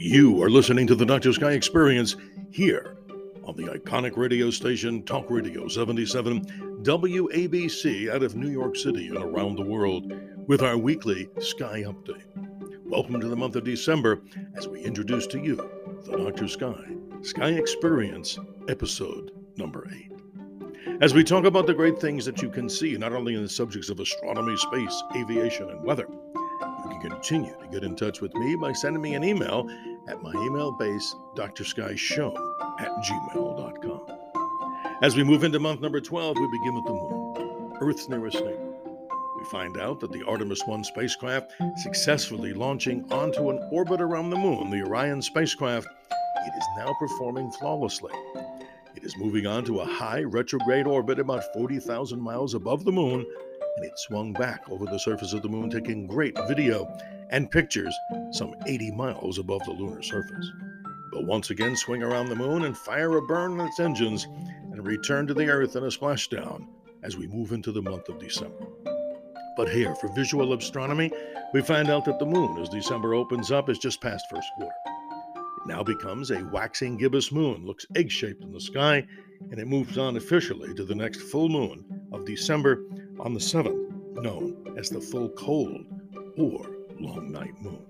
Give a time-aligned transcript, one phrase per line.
[0.00, 1.32] You are listening to the Dr.
[1.32, 2.14] Sky Experience
[2.52, 2.98] here
[3.42, 9.16] on the iconic radio station Talk Radio 77 WABC out of New York City and
[9.16, 10.12] around the world
[10.46, 12.22] with our weekly Sky Update.
[12.84, 14.20] Welcome to the month of December
[14.54, 15.68] as we introduce to you
[16.04, 16.46] the Dr.
[16.46, 18.38] Sky Sky Experience
[18.68, 21.00] episode number 8.
[21.00, 23.48] As we talk about the great things that you can see, not only in the
[23.48, 26.06] subjects of astronomy, space, aviation, and weather,
[26.90, 29.68] you can continue to get in touch with me by sending me an email
[30.08, 32.34] at my email base, drskyshow
[32.80, 34.18] at gmail.com.
[35.02, 38.74] As we move into month number 12, we begin with the moon, Earth's nearest neighbor.
[39.38, 44.36] We find out that the Artemis 1 spacecraft successfully launching onto an orbit around the
[44.36, 48.12] moon, the Orion spacecraft, it is now performing flawlessly.
[48.96, 53.24] It is moving on to a high retrograde orbit about 40,000 miles above the moon,
[53.78, 56.84] and it swung back over the surface of the moon, taking great video
[57.30, 57.94] and pictures
[58.32, 60.50] some 80 miles above the lunar surface.
[61.12, 64.26] But once again swing around the moon and fire a burn on its engines
[64.72, 66.66] and return to the Earth in a splashdown
[67.04, 68.66] as we move into the month of December.
[69.56, 71.12] But here, for visual astronomy,
[71.54, 74.74] we find out that the moon, as December opens up, is just past first quarter.
[74.86, 79.06] It now becomes a waxing gibbous moon, looks egg shaped in the sky,
[79.52, 82.82] and it moves on officially to the next full moon of December
[83.20, 85.84] on the 7th, known as the full cold
[86.36, 87.82] or long night moon.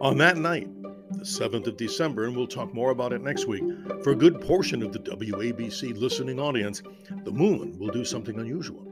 [0.00, 0.68] On that night,
[1.12, 3.64] the 7th of December, and we'll talk more about it next week,
[4.02, 6.82] for a good portion of the WABC listening audience,
[7.24, 8.84] the moon will do something unusual.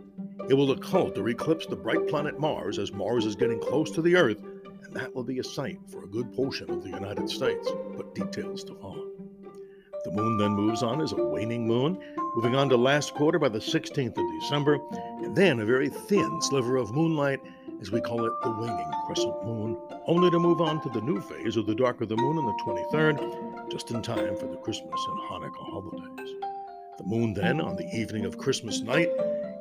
[0.49, 4.03] It will occult or eclipse the bright planet Mars as Mars is getting close to
[4.03, 4.39] the Earth,
[4.85, 8.15] and that will be a sight for a good portion of the United States, but
[8.15, 9.11] details to follow.
[10.05, 11.99] The moon then moves on as a waning moon,
[12.37, 14.79] moving on to last quarter by the 16th of December,
[15.25, 17.41] and then a very thin sliver of moonlight
[17.81, 19.75] as we call it the waning crescent moon,
[20.07, 22.45] only to move on to the new phase of the dark of the moon on
[22.45, 26.35] the 23rd, just in time for the Christmas and Hanukkah holidays.
[26.99, 29.09] The moon then, on the evening of Christmas night,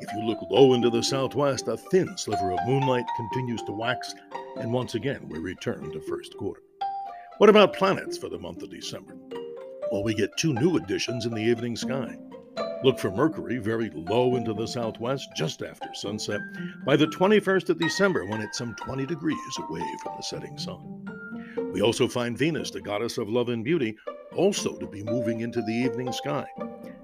[0.02, 4.14] if you look low into the southwest, a thin sliver of moonlight continues to wax,
[4.58, 6.62] and once again we return to first quarter.
[7.38, 9.16] What about planets for the month of December?
[9.92, 12.18] Well, we get two new additions in the evening sky.
[12.86, 16.40] Look for Mercury very low into the southwest just after sunset
[16.86, 21.10] by the 21st of December when it's some 20 degrees away from the setting sun.
[21.74, 23.98] We also find Venus, the goddess of love and beauty,
[24.36, 26.46] also to be moving into the evening sky.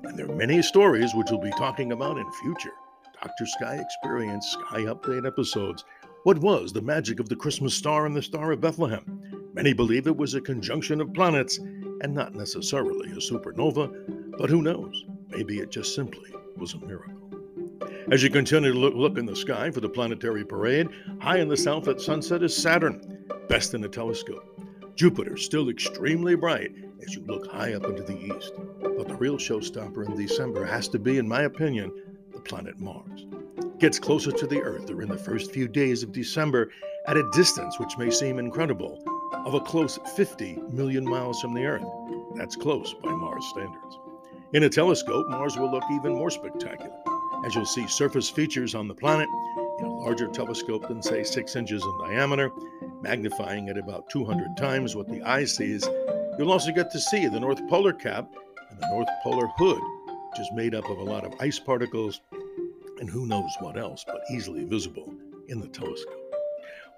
[0.03, 2.73] And there are many stories which we'll be talking about in future
[3.19, 3.47] Dr.
[3.47, 5.83] Sky Experience Sky Update episodes.
[6.25, 9.49] What was the magic of the Christmas star and the Star of Bethlehem?
[9.55, 14.61] Many believe it was a conjunction of planets and not necessarily a supernova, but who
[14.61, 15.05] knows?
[15.31, 17.15] Maybe it just simply was a miracle.
[18.11, 21.57] As you continue to look, in the sky for the planetary parade, high in the
[21.57, 24.43] south at sunset is Saturn, best in a telescope.
[24.95, 28.53] Jupiter, still extremely bright as you look high up into the east.
[28.81, 31.91] But the real showstopper in December has to be, in my opinion,
[32.33, 33.25] the planet Mars.
[33.79, 36.69] gets closer to the Earth during the first few days of December
[37.07, 39.01] at a distance which may seem incredible
[39.45, 41.87] of a close 50 million miles from the Earth.
[42.35, 43.97] That's close by Mars standards.
[44.53, 46.91] In a telescope, Mars will look even more spectacular,
[47.45, 49.29] as you'll see surface features on the planet
[49.79, 52.51] in a larger telescope than, say, 6 inches in diameter,
[53.01, 55.87] magnifying at about 200 times what the eye sees.
[56.37, 58.29] You'll also get to see the North Polar Cap
[58.69, 59.81] and the North Polar Hood,
[60.31, 62.19] which is made up of a lot of ice particles
[62.99, 65.13] and who knows what else, but easily visible
[65.47, 66.35] in the telescope.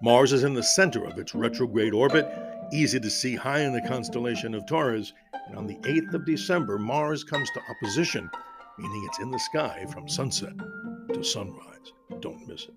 [0.01, 2.25] Mars is in the center of its retrograde orbit,
[2.73, 5.13] easy to see high in the constellation of Taurus,
[5.47, 8.29] and on the 8th of December, Mars comes to opposition,
[8.77, 10.53] meaning it's in the sky from sunset
[11.13, 11.93] to sunrise.
[12.19, 12.73] Don't miss it.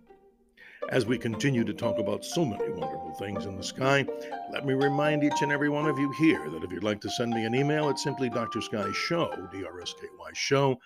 [0.91, 4.07] As we continue to talk about so many wonderful things in the sky,
[4.53, 7.11] let me remind each and every one of you here that if you'd like to
[7.11, 8.61] send me an email, it's simply Dr.
[8.61, 10.79] Sky Show, D R S K Y Show,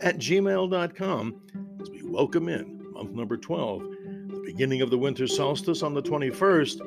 [0.00, 1.42] at gmail.com
[1.80, 6.02] as we welcome in month number 12, the beginning of the winter solstice on the
[6.02, 6.80] 21st.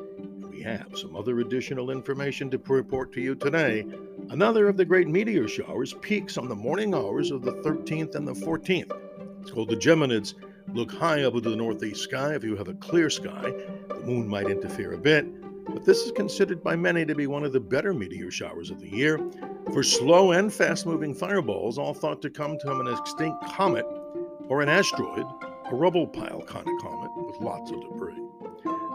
[0.57, 3.86] We have some other additional information to report to you today.
[4.31, 8.27] Another of the great meteor showers peaks on the morning hours of the 13th and
[8.27, 8.92] the 14th.
[9.39, 10.33] It's called the Geminids,
[10.74, 13.54] Look high up into the northeast sky if you have a clear sky.
[13.88, 15.27] The moon might interfere a bit,
[15.68, 18.80] but this is considered by many to be one of the better meteor showers of
[18.80, 19.19] the year.
[19.71, 23.86] For slow and fast moving fireballs, all thought to come from an extinct comet
[24.48, 25.27] or an asteroid,
[25.71, 28.27] a rubble pile kind of comet with lots of debris.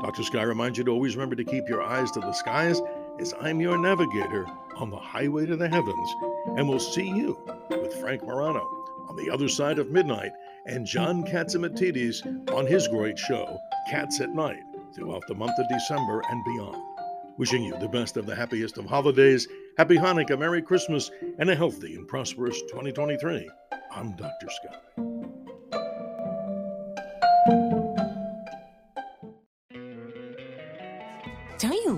[0.03, 0.25] Dr.
[0.25, 2.81] Sky reminds you to always remember to keep your eyes to the skies
[3.21, 4.47] as I'm your navigator
[4.77, 6.15] on the highway to the heavens.
[6.57, 7.39] And we'll see you
[7.71, 8.65] with Frank Morano
[9.09, 10.33] on the other side of midnight
[10.67, 13.59] and John Catsimatidis on his great show,
[13.91, 14.63] Cats at Night,
[14.93, 16.83] throughout the month of December and beyond.
[17.39, 19.47] Wishing you the best of the happiest of holidays,
[19.79, 23.49] Happy Hanukkah, Merry Christmas, and a healthy and prosperous 2023.
[23.95, 24.49] I'm Dr.
[24.51, 25.12] Sky.